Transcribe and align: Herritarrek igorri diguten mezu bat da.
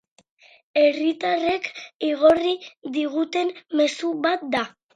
Herritarrek 0.83 1.69
igorri 2.09 2.55
diguten 2.99 3.55
mezu 3.83 4.15
bat 4.29 4.47
da. 4.59 4.69